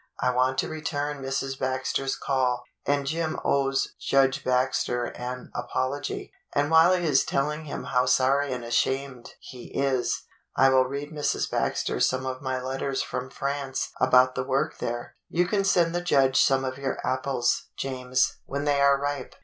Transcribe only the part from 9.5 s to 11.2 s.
THE HOME COMING 125 he is, I will read